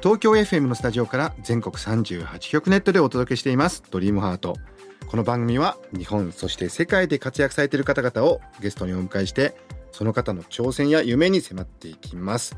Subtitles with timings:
[0.00, 3.82] 東京 FM のスタジオから全国38局ネットでお届けしています。
[3.90, 4.54] ドリームハート。
[5.08, 9.56] この番組は日本そして世界で活躍されている方々をゲストにお迎えして
[9.90, 12.56] その方の挑戦や夢に迫っていきます。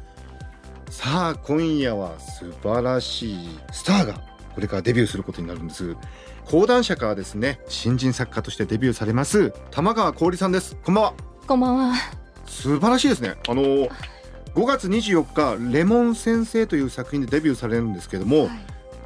[0.91, 4.15] さあ今夜は素晴らしいスターが
[4.55, 5.97] これからデビューすることになるんです。
[6.45, 10.77] 講談社からですね新人作家としてデビューされます玉川香織さんです。
[10.85, 11.15] こんばんは。
[11.47, 11.95] こんばんは。
[12.45, 13.37] 素晴らしいですね。
[13.49, 13.88] あの
[14.54, 18.48] 5月24日「レモン先生」という作品でデビューされるんですけども、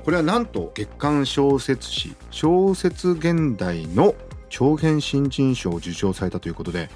[0.05, 4.15] これはなんと月刊小説誌「小説現代」の
[4.49, 6.89] 長編新人賞を受賞されたということではい、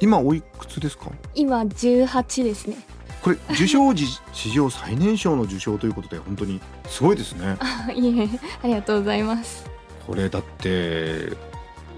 [0.00, 1.10] 今おいくつですか？
[1.34, 2.76] 今18ですね。
[3.20, 8.28] これ受賞時史上最年少の受賞ということで本当にすごいですねあいえ、
[8.62, 9.64] ありがとうございます。
[10.06, 11.32] これだって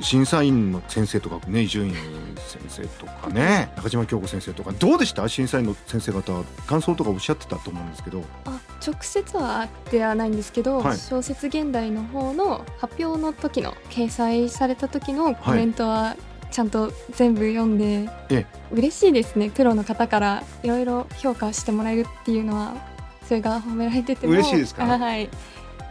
[0.01, 1.95] 審査員の先生とかね伊集院
[2.37, 5.29] 先生とかね中島京子先生とかどうでした？
[5.29, 8.25] 審査員の先生方感想とかおっしゃってたと思うんですけど。
[8.47, 10.99] あ、直接はではないんですけど、はい。
[10.99, 16.17] 小説現代の方の発表の時の掲載された時のコメントは
[16.51, 19.51] ちゃんと全部読んで、え嬉しいですね。
[19.51, 22.75] プロの方からいろいろ評価してもらえるっていうのは、
[23.29, 24.33] それが褒められてても。
[24.33, 24.85] 嬉しいですか？
[24.85, 25.29] あはい。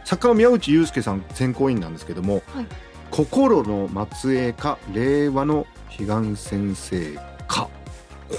[0.04, 2.66] 作家の宮内祐介さん選考委員なんですけどもはい
[3.10, 7.68] 「心の末裔か令和の彼岸先生か」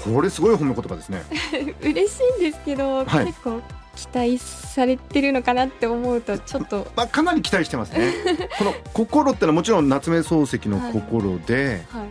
[0.04, 1.22] これすごい褒め言葉ですね。
[1.82, 3.26] 嬉しいんですけど、はい。
[3.26, 3.60] 結構
[3.94, 6.90] 期待されてるのかなって思うとちょっと。
[6.96, 8.14] まあかなり期待してますね。
[8.58, 12.06] この「心」ってのはもちろん夏目漱石の心で、はい。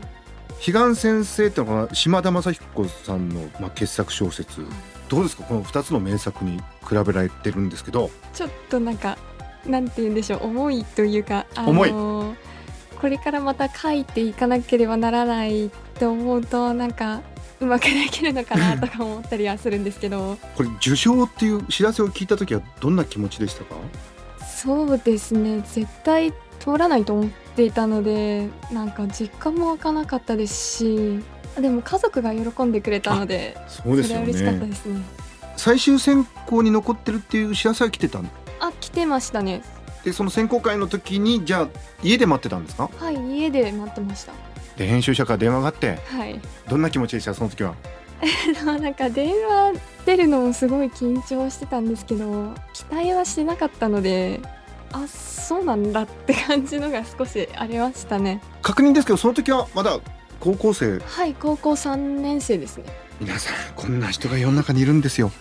[0.63, 4.63] 彼岸先生ってのは島田雅彦さんの、まあ、傑作小説。
[5.09, 5.44] どうですか？
[5.44, 6.57] この2つの名作に
[6.88, 8.11] 比べられてるんですけど。
[8.31, 9.17] ちょっとなんか
[9.66, 10.44] なんて言うんでしょう？
[10.45, 11.91] 重いというか、あ重い
[13.01, 17.22] これからまた書いていかなければならないって思うとなんか
[17.59, 20.38] うまくできるのかなとか思ったりはするんですけど。
[20.56, 23.75] これ受賞っていう知らせを聞いた時はどんな気持ちでしたか？
[24.45, 25.62] そうですね。
[25.73, 31.19] 絶対通らないと思っていたのでなんか実感も湧かなかったですし
[31.59, 35.01] でも家族が喜んでくれたのでそうですよれは嬉しかったねですね。
[35.57, 38.29] 最終選考に残ってるっていう知らせは来てたん？
[38.59, 39.63] あ来てましたね
[40.03, 41.67] でその選考会の時にじゃあ
[42.03, 42.89] 家で待ってたんですか？
[42.97, 44.34] はい家で待ってました。
[44.78, 46.39] で編集者から電話があってはい。
[46.69, 47.34] どんな気持ちでした？
[47.34, 47.75] その時は。
[48.66, 49.73] なんか電話
[50.06, 54.39] 出るのもすごい緊張してたんですけど期待はしてなかったので
[54.94, 58.41] あそうなんだって感じのが少しありましたね。
[58.62, 60.00] 確認ですけどその時はまだ
[60.39, 61.00] 高校生？
[61.00, 62.85] はい高校3年生ですね。
[63.19, 65.31] 皆さんこんな人が世の中にいるんですよ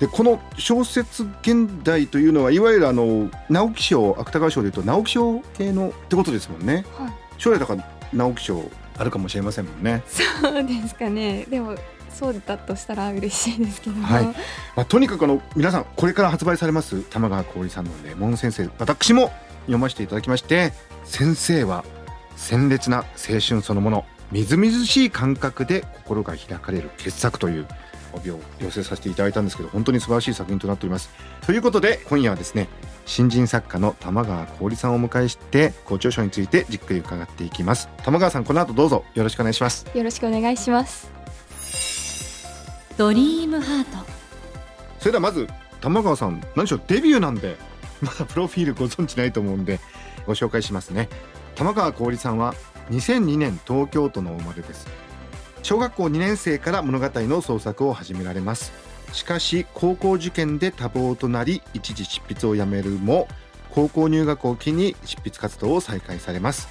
[0.00, 6.86] でこの小説現代というのはいわゆるあの直木賞芥川賞でいうと直木賞系のってことですもんね。
[6.96, 7.12] はい。
[7.36, 8.64] 将来だから直木賞
[8.96, 10.22] あるかもしれませんもんね、そ
[10.60, 11.46] うですかね。
[11.48, 11.74] でも
[12.10, 14.24] そうだとしたら嬉しいですけど、はい。
[14.24, 14.34] ま
[14.76, 20.72] あ、とにかくあの皆さんこれから発売されます玉川香織さんの「レモン先生」私も読ませていただきまして
[21.04, 21.84] 先生は
[22.36, 27.66] 鮮烈な青春そのものみずみずしい感覚で心が開かれる傑作という
[28.12, 31.10] 帯を寄せさせていただいたんですけど本当に素晴らしい作品となっております。
[31.46, 32.68] ということで今夜はですね
[33.06, 37.88] 新人作家の玉川香織さんをお迎えして校長賞についてじっくり伺っていきます。
[38.04, 39.04] 玉川さんこの後どうぞ。
[39.14, 39.86] よろしくお願いします。
[39.94, 41.10] よろしくお願いします。
[42.96, 43.90] ドリームハート。
[44.98, 45.48] それではまず
[45.80, 47.56] 玉川さん何でしょうデビューなんで
[48.02, 49.80] まだプロフィールご存知ないと思うんで
[50.26, 51.08] ご紹介しますね。
[51.54, 52.54] 玉川香織さんは
[52.90, 54.86] 2002年東京都のお生まれです
[55.62, 58.72] 小学校2年生から物語の創作を始められます。
[59.12, 63.28] しかし高校受験で多忙となり一時執筆をやめるも
[63.70, 66.68] 高校入学を機に執筆活動を再開されます。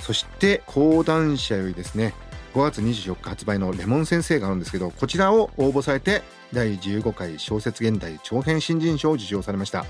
[0.00, 2.14] そして講談社よりですね
[2.54, 9.84] 5月24日発売の「レモン先生」があるんですけどこちらを応募されて第15回小説現代長編新人賞を受賞されました。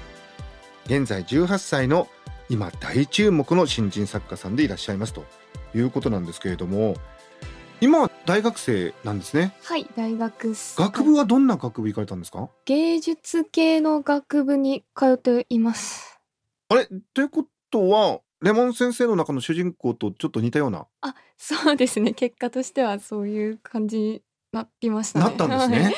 [0.86, 2.08] 現在18歳の
[2.48, 5.24] 今大注目の新人作家さんでいらっしゃいますと
[5.74, 6.94] いうことなんですけれども
[7.78, 9.52] 今は大学生なんですね。
[9.62, 9.86] はい。
[9.96, 12.48] 大学学部はどんな学部行かれたんですか？
[12.64, 16.18] 芸術系の学部に通っています。
[16.70, 16.88] あれ？
[17.12, 20.86] ということはレモン先生の中の主人公とちょっと似たような？
[21.02, 22.14] あそうですね。
[22.14, 24.22] 結果としてはそういう感じに
[24.52, 25.24] なりましたね。
[25.26, 25.82] なったんですね。
[25.82, 25.94] はい。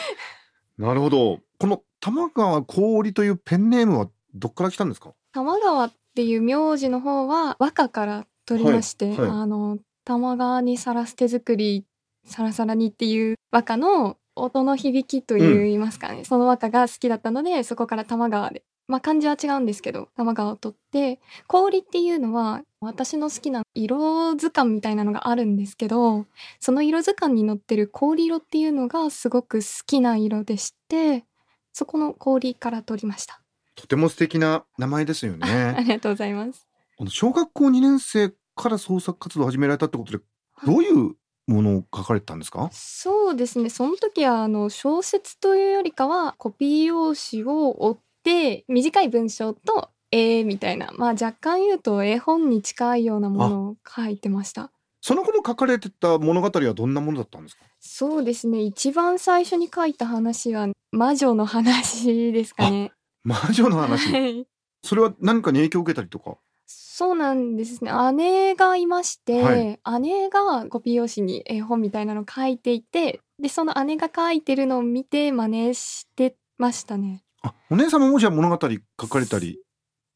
[0.79, 1.39] なるほど。
[1.59, 5.15] この玉川氷というペンネームはどっから来たんですか？
[5.33, 9.19] 玉川っていう名字の方は和歌から取りまして、はい。
[9.21, 9.31] はい。
[9.31, 9.79] あの
[10.09, 11.85] 玉川にさらす手作り
[12.25, 26.25] さらさらにっていう和歌の音の響きといいますかね、その和歌が好きだったのでそこから玉川でまあ漢字は違うんですけど玉川を取って氷っていうのは私の好きな色図鑑みたいなのがあるんですけど
[26.59, 31.27] その色図鑑に載ってる氷色っていうのがすごく好きな色でして
[31.75, 33.43] そこの氷から取りました。
[33.75, 36.67] とても素敵な名前ですよ あねりがとうございます。
[37.09, 38.33] 小学校2年生
[38.63, 40.23] から創作活動を始められたってことで
[40.67, 41.15] どういう
[41.47, 42.69] ものを書かれてたんですか？
[42.73, 43.71] そうですね。
[43.71, 50.91] その時はあの小説というよりかはコピー用紙を折って短い文章と絵みたいな。
[50.99, 54.71] まあ若干言うと絵本に近いようなものを書いてました。
[55.01, 57.63] その頃書かれてた物語はどんなものだったんですか？
[57.81, 58.61] そうですね。
[58.61, 62.93] 一番最初に書いた話は魔女の話ですかね。
[63.25, 64.13] 魔女の話。
[64.13, 64.47] はい。
[64.83, 66.37] それは何かに影響を受けたりとか？
[66.70, 67.91] そうなんですね。
[68.12, 69.81] 姉がいまして、はい。
[70.03, 77.25] 姉がコピー用紙に絵本みたいなの書いていてでその姉が書いてるのを見て真似してましたね。
[77.43, 78.59] あお姉様もじゃあ物語
[79.00, 79.59] 書かれたり？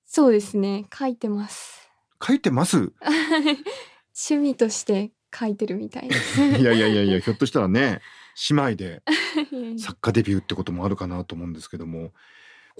[0.04, 0.84] そうですね。
[0.93, 1.88] 書いてます。
[2.22, 2.93] 書いてます？
[4.14, 6.43] 趣味として書いてるみたいです。
[6.44, 8.00] いやいやいやいやひょっとしたらね
[8.50, 9.02] 姉妹で
[9.78, 12.12] 作家デビューってこともあるかなと思うんですけども。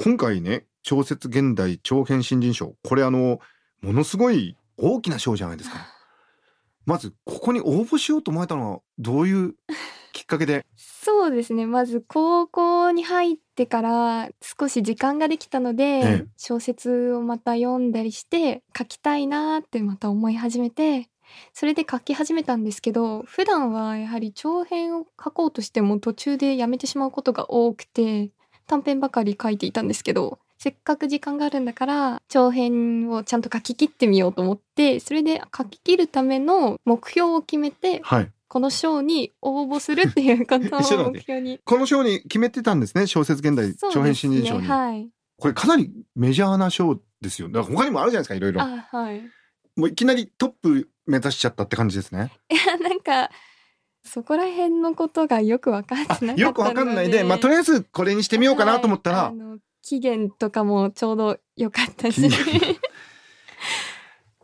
[0.03, 2.77] 今回ね小説現代長編新人賞。
[2.83, 3.41] これあの
[3.83, 5.77] ものすごい大きな賞じゃないですか。
[6.87, 9.55] まずここに応募しようと思えたのはどういう
[10.13, 10.67] きっかけで？
[10.77, 11.67] そうですね。
[11.67, 16.27] まず高校に入ってから少し時間ができたので、ええ。
[16.37, 21.09] 小説をまた読んだりして書きたいなーってまた思い始めて
[21.55, 28.31] それで書き始めたんですけど普段はやはり長編を書こうとしても途中でやめてしまうことが多くて
[28.67, 40.81] 短編ばかり書いていたんですけどせっかく時間があるんだから長編をちゃんと書き切ってみようと思ってそれで書き切るための目標を決めてはいこの賞に応募するっていうことを
[41.11, 41.59] 目標に。
[41.65, 45.09] この賞に決めてたんですね小説現代長編新人賞に、はい。
[45.39, 49.19] これかなりメジャーな賞ですよだから他にもあるじゃないですかいろいろあ、はい。
[49.19, 49.23] い
[49.75, 53.31] もういきなりトップ目指しちゃったって感じですねや、なんか、
[54.05, 56.43] そこら辺のことがよく分かってなかった。
[56.43, 62.29] よくわかんないでまあとりあえずこれにしてみようかなと思ったら、はい期限とかもちょうど良かったし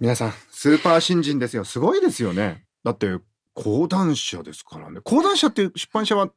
[0.00, 3.19] 皆さんスーパー新人ですよすごいですよねだって
[3.55, 6.35] 講談社ですからね講談社っていう出版社は好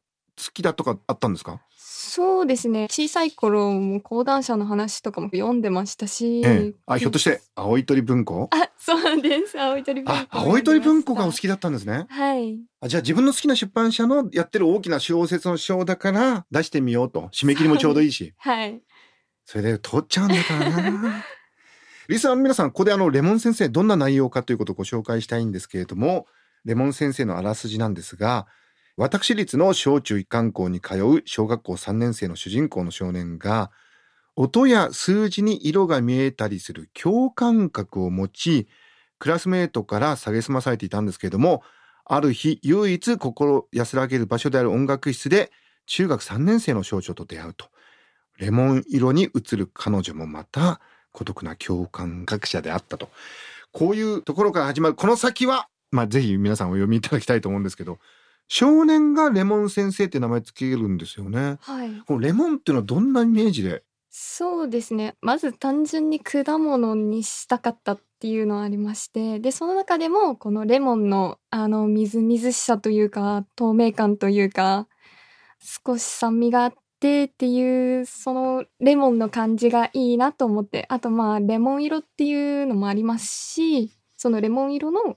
[0.52, 2.88] きだとかあったんですか、そうですね。
[2.90, 6.42] 小さい頃も講談社の話とかも読んでましたし。
[6.44, 8.48] ええ、あひょっとして青い鳥文庫？
[8.50, 9.60] あ、そうです。
[9.60, 10.12] 青い鳥文庫。
[10.12, 12.58] あ青い鳥文庫がお好きだったんですねはい。
[12.80, 18.80] あじゃあ自分の好きな出版社のやってる大きな小説の賞だから出してみようと締め切りもちょうどいいしはい。
[19.44, 21.24] それで通っちゃうんだからな。
[22.08, 26.26] リスナーの皆さんここであのレモン先生どんな内容かということをご紹介したいんですけれども
[26.64, 28.46] レモン先生のあらすじなんですが
[28.96, 33.70] 私立の小中一貫校に通う小学校3年生の主人公の少年が
[34.34, 38.68] 音や数字に色が見えたりする共感覚を持ち
[39.18, 41.62] クラスメートから蔑まされていたんですけれども
[42.04, 45.52] ある日唯一心安らげる場所である音楽室で
[45.86, 47.66] 中学3年生の少女と出会うと
[48.42, 50.80] レモン色に映る彼女もまた
[51.12, 53.08] 孤独な共感学者であったと。
[53.70, 54.96] こういうところから始まる。
[54.96, 58.00] この先はまあぜひ皆さんお読みいただきたいと思うんですけど
[58.48, 61.58] 少年がレモン先生って名前つけるんですよね。
[61.60, 62.02] はい。
[62.04, 63.84] このレモンっていうのはどんなイメージで？
[64.10, 65.14] そうですね。
[65.20, 74.88] まず単純に果物にしたかったっていうのはありましてでその中でもこのレモンのあのみずみずしさというか透明感というか
[75.86, 80.86] 少し酸味があってっていうそのレモンの感じがいいなと思って。
[80.88, 85.16] あとまあレモン色っていうのもありますしそのレモン色の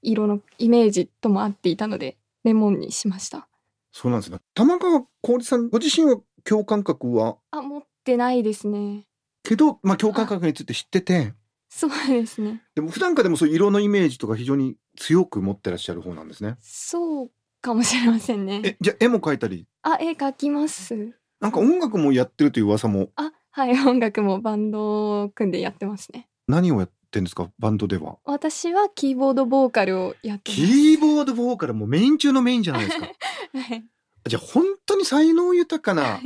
[0.00, 3.48] 色のイメージとも合っていたのでレモンにしました。
[3.92, 4.38] そうなんですね。
[4.54, 7.36] 玉川浩二さんご自身は共感覚は？
[7.50, 9.04] あ持ってないですね。
[9.42, 11.34] けど、まあ、共感覚について知ってて。
[11.68, 12.62] そうですね。
[12.74, 16.56] でも普段からでもそういう色のイメージとか非常に強く持ってらっしゃる方なんですね。
[16.60, 18.62] そうかもしれませんね。
[18.64, 19.66] えじゃあ絵も描いたり？
[19.82, 21.12] あ、絵描きます。
[21.46, 23.10] なんか音楽もやってるという噂も。
[23.14, 26.28] あ、はい、音楽もバンドを組んでやってますね。
[26.48, 28.16] 何をやってんですかバンドでは？
[28.24, 30.60] 私はキーボードボーカルをやってます。
[30.60, 33.06] キーボードボーカルもうメイン中のメインじゃないですか。
[33.54, 33.84] はい。
[34.28, 36.20] じゃあ本当に才能豊かな。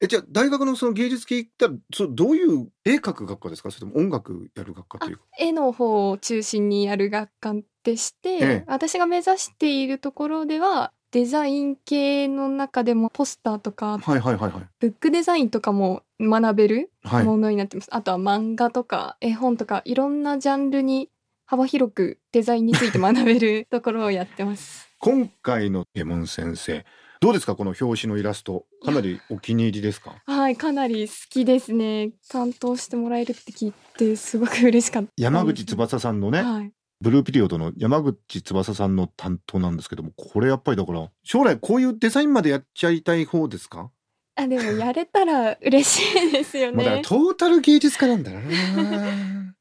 [0.00, 3.70] えじゃあ大学のその芸術系行ったらそうどういう絵描く学科ですか？
[3.70, 5.22] それとも音楽やる学科というか。
[5.38, 8.64] 絵の方を中心にやる学科でして、ええ。
[8.66, 21.08] 私が目指しているところではデザイン系の中でもポスターとかはいはいはいはいブックデザインとかも学べるはいものになってます、あとは漫画とか絵本とかいろんなジャンルに
[21.46, 24.86] 幅広くデザインについて学べるところをやってます。
[25.00, 26.84] 今回のレモン先生
[27.20, 27.56] どうですか？
[27.56, 30.16] この表紙のイラストかなりお気に入りですか？
[30.26, 32.10] はい、かなり好きですね。
[32.28, 35.08] 担当してもらえるって聞いてすごく嬉しかった。
[35.16, 36.72] 山口翼さんのね、はい。
[37.00, 43.90] ブルーピリオドの山口翼さんの担当なんですけどもこれやっぱりだから将来こういうデザインまでやっちゃいたい方ですか、
[44.34, 46.98] あ、でもやれたら嬉しいですよまあ。
[47.02, 48.40] トータル芸術家なんだな。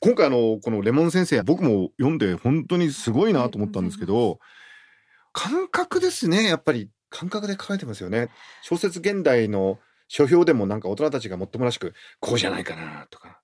[0.00, 4.38] 今回あのこのレモン先生僕も読んで本当にすごいなと思ったんですけど
[5.32, 6.44] 感覚ですね。
[6.44, 8.28] やっぱり感覚で書いてますよね。
[8.62, 9.78] 小説現代の
[10.08, 13.40] 書評でもなんか大人たちがもっともらしくこうじゃないかなとか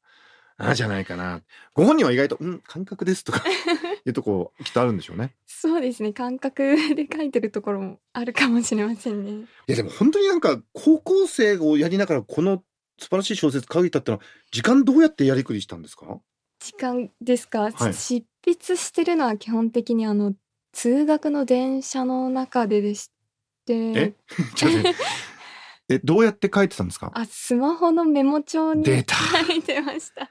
[0.64, 1.42] ああじゃないかな。
[1.74, 3.42] ご本人は意外とうん感覚ですとか
[4.06, 5.34] いうとこきっとあるんでしょうね。
[5.46, 6.12] そうですね。
[6.12, 9.30] 感覚で書いてるところもあるかもしれませんね。
[9.32, 12.62] いやでも本当になんか高校生をやりながらこの
[12.98, 16.20] 素晴らしい小説書いたってのは時間どうやってやりくりしたんですか？
[16.60, 17.94] 時間ですか、はい。
[17.94, 20.34] 執筆してるのは基本的にあの
[20.72, 23.10] 通学の電車の中ででし
[23.66, 23.74] て。
[23.74, 24.14] え？
[25.88, 27.10] えどうやって書いてたんですか？
[27.14, 30.30] あスマホのメモ帳に書いてました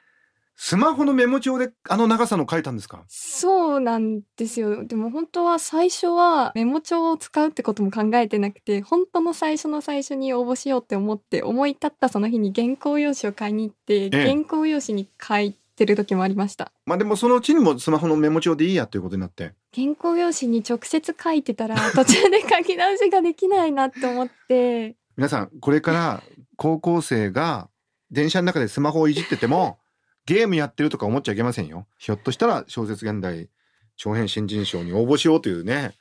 [0.64, 3.04] スマホのメモ帳であの長さの書いたんですか？
[3.08, 4.86] そうなんですよ。
[4.86, 14.28] でも本当は最初はメモ帳を使うってことも考えてなくて本当の最初の最初に応募しようって思って思い立ったその日に原稿用紙を買いに行って、ええ。
[14.30, 16.72] 原稿用紙に書いてる時もありました。
[16.86, 19.54] まあでもそのうちにもスマホのメモ帳でいいやということになって。
[19.74, 24.96] 原稿用紙に直接書いてたら 途中で書き直しができないなって思って。
[25.18, 26.22] 皆さんこれから
[26.56, 27.68] 高校生が
[28.12, 29.80] 電車の中でスマホをいじってても
[30.26, 31.88] ゲームやってるとか思っちゃいけませんよ。
[31.98, 33.50] ひょっとしたら小説現代
[33.98, 35.96] 長編新人賞に応募しようというね。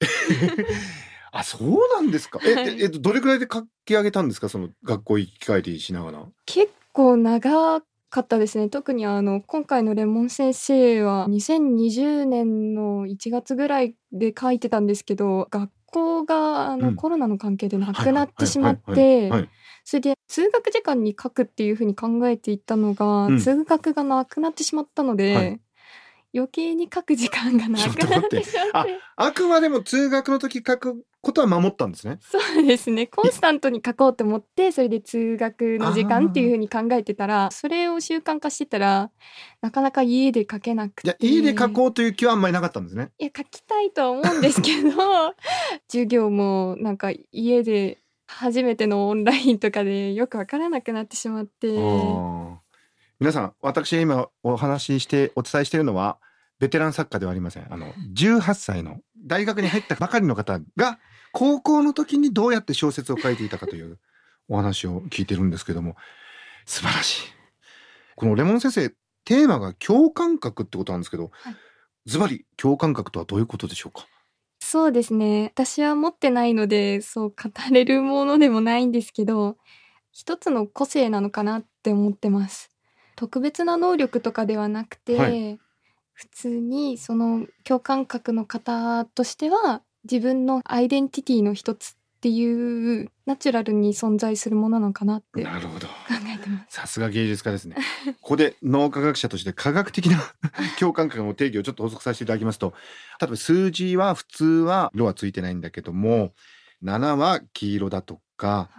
[1.32, 2.40] あそうなんですか。
[2.44, 2.68] え、はい。
[2.80, 4.48] ええっとどれくらいで書き上げたんですか？
[4.48, 6.24] その学校行き帰りしながら。
[6.46, 8.68] 結構長かったですね。
[8.70, 16.96] 特にあの今回のレモン先生は2020年の1月ぐらいで書いてたんですけど学校があの、うん。
[16.96, 19.48] コロナの関係でなくなってしまっはいはいはいてはい
[19.88, 23.38] それで通学時間に書くっていうふうに考えていたのが、うん。
[23.38, 25.60] 通学がなくなってしまったので、はい。
[26.34, 28.98] 余計に書く時間がなくなってしまって。
[29.16, 32.18] あくまでも通学の時書くことは守ったんですね。
[32.20, 33.06] そうですね。
[33.06, 39.10] コンスタントに書こうと思ってそれで通学の時間っていうふうに考えてたらそれを習慣化してたら
[39.62, 41.16] なかなか家で書けなくて。
[41.18, 43.10] 家で書こうという気はあんまりなかったんですね。
[43.18, 44.90] いや書きたいとは思うんですけど
[45.88, 47.96] 授業もなんか家で
[48.28, 51.68] 初めてのオンラインとかでよくわからなくなってしまって。
[53.20, 56.18] 皆さん私が今お話ししてお伝えしているのは
[56.60, 57.66] ベテラン作家ではありません。
[57.72, 61.00] あの18歳の大学に入ったばかりの方が
[61.32, 63.98] 高校の時にどうやって小説を書いていたかという
[64.48, 65.96] お話を聞いてるんですけども
[66.66, 67.22] 素晴らしい。
[68.14, 68.90] このレモン先生
[69.24, 71.56] テーマが共感覚ってことなんですけどはい。
[72.06, 74.06] ズバリ共感覚とはどういうことでしょうか？
[74.70, 75.50] そうですね。
[75.54, 77.34] 私は持ってないのでそう語
[77.70, 79.56] れるものでもないんですけど
[80.12, 82.70] 一つの個性なのかなって思ってます。
[83.16, 85.58] 特別な能力とかではなくて、はい。
[86.12, 95.50] 普通にその共感覚の方としては自分のアイデンティティの一つっていうナチュラルに存在するものなのかなって考
[96.48, 97.76] なるほどえてますさすが芸術家ですね。
[98.20, 100.18] ここで脳科学者として科学的な
[100.78, 102.74] 共感覚の定義をちょっと補足させていただきますと、
[103.20, 106.34] 例えば数字は普通は色はついてないんだけども、
[106.82, 108.70] 7は黄色だとか、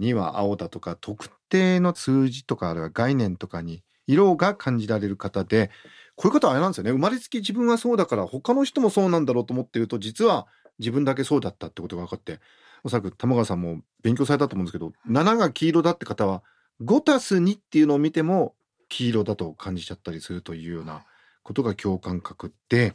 [0.00, 5.70] 2は青だとか、特定の数字とかあるいは概念とかに色が感じられる方で、
[6.16, 6.90] こういうことはあれなんですよね。
[6.92, 10.46] 生まれつき自分はそうだから他の人もそうなんだろうと思っていると、実は
[10.78, 12.40] 自分だけそうだったってことが分かって、
[12.84, 16.42] おそらく玉川さんも勉強されたと思うんですけど、7が黄色だって方は、
[16.82, 18.54] 5たす2っていうのを見ても
[18.88, 21.04] 黄色だと感じちゃったりするというような
[21.42, 22.94] ことが共感覚で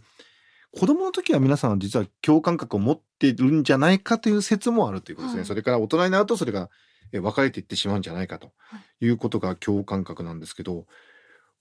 [0.72, 5.48] 子供の時は皆さん実は共感覚を持っているんじゃないかという説もあるということですね、はい。
[5.48, 6.70] それから大人になるとそれが
[7.12, 8.52] え分かれていってしまうんじゃないかと。
[9.02, 10.86] いうことが共感覚なんですけど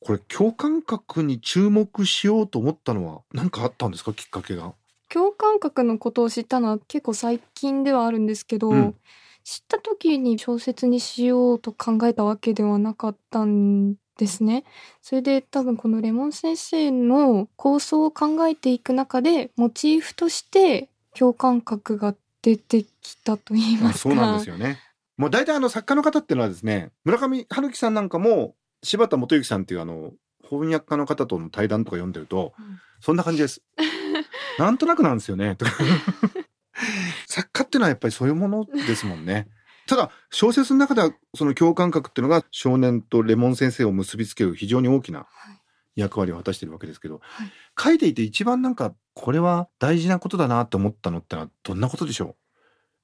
[0.00, 4.12] これ共感覚に注目しようと思ったのは何かあったんですか？
[4.12, 4.74] きっかけが。
[5.08, 8.94] 共感覚のことを知ったのは結構最近ではあるんですけど、うん
[9.48, 14.64] 知った時に小説にしようと考えたわけではなかったんですね。
[15.00, 24.80] それで多分このレモン先生の構想を考えていく中でモチーフとして共感覚が出てきたと言いますそうなんですよね。
[25.16, 30.12] もう大体あの作家の方っていうのはですね村上春樹さんなんかも柴田元幸さんっていうあの
[30.42, 33.62] 翻訳家の方との対談とか読んでると、うんそんな感じです。
[34.58, 35.56] なんとなくなんですよね
[37.38, 39.48] 作家っていうのはやっぱりそういうものですもんね。
[39.86, 45.28] ただ小説の中ではその共感覚っていうのが少年とレモン先生を結びつける非常に大きなはい。
[45.96, 47.50] 役割を果たしているわけですけど、はい。
[47.76, 52.36] 書いていて一番なんかこれは大事なことだなって思ったのってのはどんなことでしょ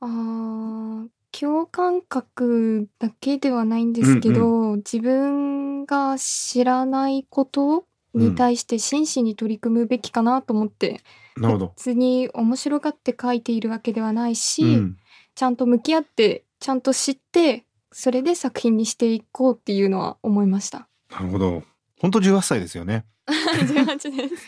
[0.00, 11.00] あー共感覚だけではないんですけど、自分が知らないことに対して真摯に取り組むべきかなと思って、
[11.36, 11.72] うなるほど。
[11.76, 14.96] 別に面白がって書いているわけではないし、うん、
[15.34, 20.88] ちゃんと向き合ってちゃんと知ってそれで作品にしていこうっていうのは思いました。
[21.10, 21.62] なるほど。
[22.00, 23.04] 本当18歳ですよね。
[23.26, 24.46] 18です。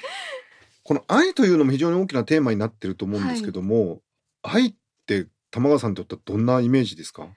[0.82, 4.00] この愛というのも非常に大きなテーマになってると思うんですけども、
[4.42, 4.74] 愛っ
[5.06, 7.28] て玉川さんにとってはどんなイメージですか？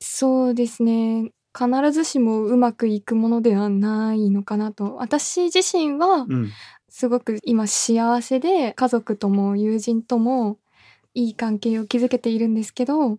[0.00, 1.32] そうですね。
[1.56, 4.96] 必ずしもうまくいくものではないのかなと。
[4.96, 6.50] 私自身はうん。
[6.90, 10.58] すごく今幸せで家族とも友人とも
[11.14, 13.18] いい関係を築けているんですけど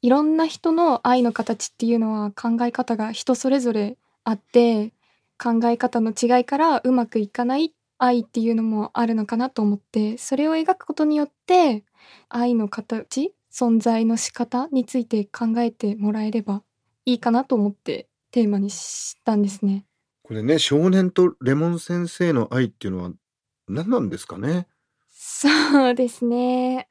[0.00, 4.92] いろんな人の愛の形っていうのは考え方が人それぞれあって
[5.38, 11.84] 考え方の違いからうまくいかない愛っていうのもあるのかなと思ってそれを描くことによって
[12.28, 16.62] 愛の形存在の仕方について考えてもらえれば
[17.04, 19.84] いいかなと思ってテーマにしたんですね。
[20.22, 23.10] これね少年とレモン先生の愛っていうのは
[23.68, 24.66] 何なんですかね？
[25.10, 26.88] そうですね。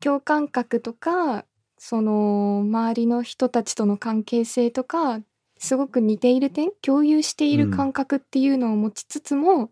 [0.00, 1.44] 共感覚とか、
[1.78, 5.20] その周りの人たちとの関係性とか、
[5.58, 9.70] すごく似ている点、共有している感覚っていうのを持ちつつも、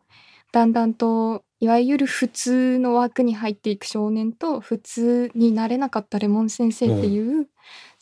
[0.50, 7.48] だんだんといわゆる普通の枠に入っていく少年と普通になれなかったレモン先生っていう、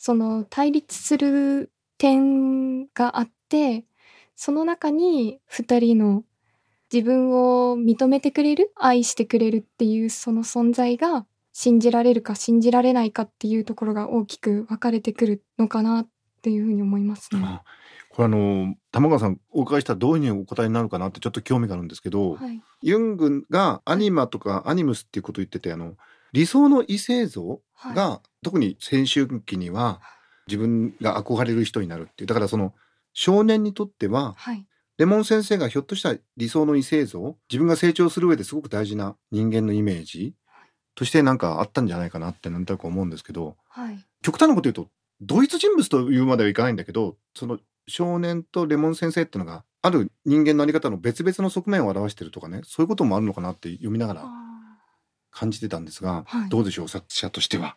[0.05, 3.85] その対立する点があって、
[4.35, 6.23] その中に二人の
[6.91, 16.07] 自分を認めてくれる愛してくれるっていうその存在が信じられるか信じられないかっていうところが大きく分かれてくるのかなっ
[16.41, 17.41] ていうふうに思いますね。
[17.41, 17.63] あ
[18.09, 25.95] これあの玉川さんお伺いしたらどういうふうにお答えになるかなってちょっと興味があるんですけど、はい、ユングがアニマとかアニムスっていうことを言っててあの
[26.33, 30.01] 理想の異性像はいが、特に青春期には
[30.47, 32.27] 自分が憧れる人になるっていう。
[32.27, 32.73] だからその
[33.13, 34.65] 少年にとってははい、
[34.97, 40.33] レモン先生がひょっとしたら理想の異性像自分が成長する上ですごく大事な人間のイメージ
[40.95, 44.87] としてなんかあったんじゃないかなってなんとなく思うんですけどはい、極端なこと言うと
[45.21, 54.53] 同一人物というまではいかないんだけどその少年とレモン先生っていうのがある人間のあり方の別々の側面を表してるとかねそういうこともあるのかなって読みながらあ
[55.33, 56.49] 感じてたんですが、はい。
[56.49, 57.75] どうでしょう作者としては。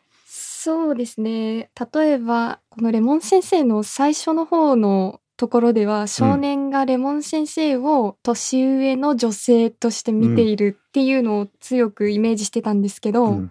[0.66, 1.70] そうですね。
[1.94, 13.50] 例えばこのレモン先生の最初の方のところでは少年がレモン先生を年上の女性として見ているっていうのを強くイメージしてたんですけど、うん。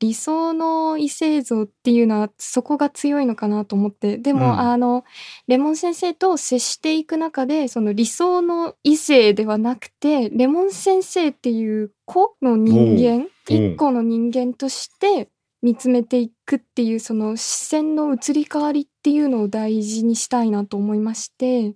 [0.00, 4.18] 理想の異性像っていうのはそこが強いのかなと思って。
[4.18, 4.58] でも、うん。
[4.58, 5.04] あの
[5.46, 15.28] レモン先生と接していく中でその理想の異性ではなくてレモン先生っていう個の人間一個の人間として
[15.66, 21.74] 見つめていくっていうその視線の移り変わりっていうのを大事にしたいなと思いまして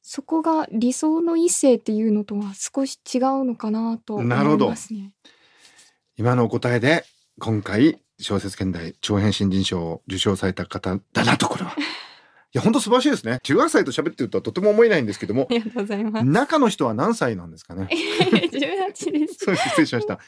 [0.00, 5.12] そこが理想の異性っていうのとは少し違うのかなと思いなるほどますね。
[6.16, 7.04] 今のお答えで
[7.38, 11.76] 今回小説現代長編新人賞を受賞された方だなとこれは。
[12.52, 13.38] いや本当素晴らしいですね。
[13.44, 16.26] 18歳と喋ってるとはとても思えないんですけどもありがとうございます。
[16.26, 19.36] 中の人は何歳なんですかね？18です。
[19.46, 20.18] そう失礼しました。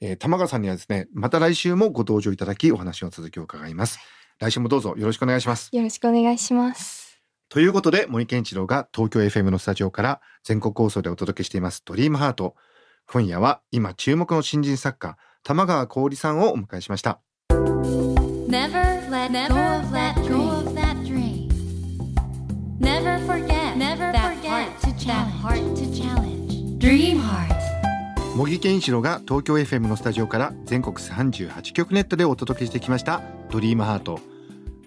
[0.00, 3.98] えー、玉川さんにはですねまた来週もご登場いただきお話を続きを伺います。
[4.38, 5.68] 来週もどうぞよろしくお願いします。
[5.70, 7.20] よろしくお願いします。
[7.50, 12.56] ということで森健一郎が東京 FM のスタジオから全国放送でお届けしています「ドリームハート
[13.06, 17.20] 今夜は今注目の新人作家玉川香織さんをお迎えしました
[18.48, 20.85] Never let go of that dream.
[28.36, 34.20] 茂木健一郎が東京 FM のスタジオから全国38局ネットでお届けしてきました「ドリームハート。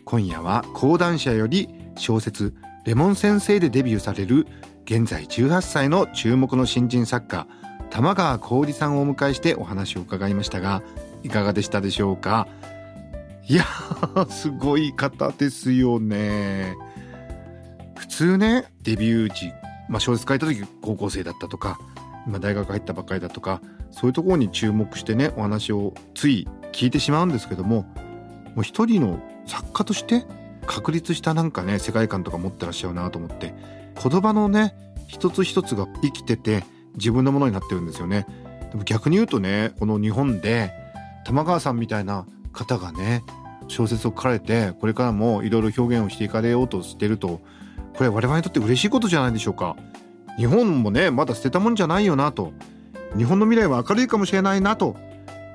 [0.06, 1.68] 今夜は講談社より
[1.98, 2.54] 小説
[2.86, 4.48] 「レモン先生」でデビューされる
[4.86, 7.46] 現在18歳の注目の新人作家
[7.90, 10.82] 玉川香織さんをお迎えしてお話を伺いましたが
[11.24, 12.48] いかがでしたでしょうか？
[13.48, 16.76] いやーすごい方ですよね
[18.20, 19.54] 普通ねデビュー時、
[19.88, 21.80] まあ、小説書いた時高校生だったとか
[22.28, 27.84] 今大学入ったばっかりだとかそういうところに注目してねお話をつい聞いてしまうんですけども
[28.56, 30.26] もう一人の作家として
[30.66, 33.54] 確立したなんかね世界観とか持ってらっしゃるなと思って
[34.04, 34.74] 言葉のね
[35.08, 38.28] 一つ一つが生きてて自分のものになってるんですよね。
[38.72, 40.74] でも逆に言うとねこの日本で
[41.24, 43.24] 玉川さんみたいな方がね
[43.70, 47.40] 小説を書かれてこれからもいろいろ表現をしていかれようとしてると
[48.00, 49.76] これ我々にとって嬉しいことじゃないでしょうか。
[50.38, 52.54] 日本もねまだ捨てたもんじゃないよなと。
[53.18, 54.96] 日本の未来は明るいかもしれないなと。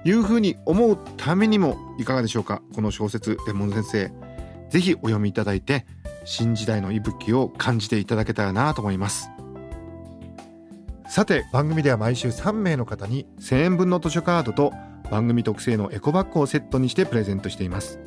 [0.05, 2.61] いうふうに思うためにもいかがでしょうか？
[2.75, 4.13] この小説レモン先生。
[4.69, 5.87] ぜひお読みいただいて
[6.27, 9.31] 新時代の息吹を感じていただけたらなと思います。
[11.09, 14.75] さて番組では毎週3名の方に1000円分の図書カードと
[15.11, 17.99] 番組特製のエコバッグをセットにしてプレゼントしています。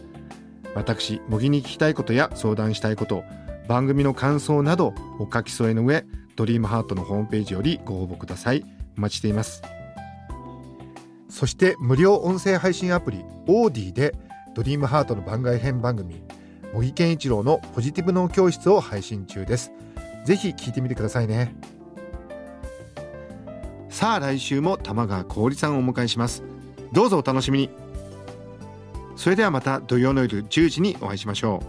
[0.76, 3.24] 私模擬に聞きたいことや相談したいこと
[3.68, 8.64] 番組の感想などお書き添えの上ドリームハートのホームページよりご応募ください。
[8.98, 9.62] お待ちしています。
[11.30, 14.16] そして無料音声配信アプリオーディで
[14.56, 16.24] ドリームハートの番外編番組
[16.74, 19.72] 茂木健一郎のポジティブ脳教室を配信中です。
[20.26, 21.56] ぜひ聞いてみてくださいね。
[23.90, 26.44] さあ来週も玉川香織さんをお迎えします。
[26.94, 27.70] どうぞお楽しみに。
[29.16, 31.66] それではまた土曜の夜10時にお会いしましょう。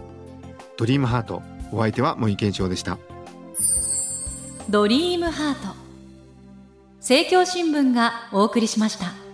[0.77, 1.41] ドリームハート。
[1.71, 2.97] お相手は茂木健一郎でした。
[4.69, 5.75] ドリームハート。
[6.99, 9.28] 政教新聞がお送りしました。